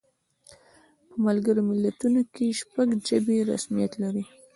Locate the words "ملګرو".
1.25-1.61